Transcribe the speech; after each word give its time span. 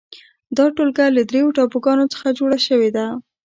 دا 0.57 0.65
ټولګه 0.75 1.05
له 1.15 1.21
درېو 1.29 1.55
ټاپوګانو 1.57 2.05
څخه 2.13 2.27
جوړه 2.39 2.57
شوې 2.67 2.89
ده. 2.95 3.05